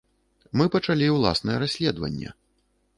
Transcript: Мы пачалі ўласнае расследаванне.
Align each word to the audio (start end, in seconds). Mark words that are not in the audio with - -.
Мы 0.61 0.65
пачалі 0.77 1.11
ўласнае 1.17 1.57
расследаванне. 1.67 2.29